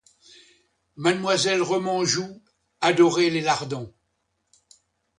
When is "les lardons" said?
3.29-3.93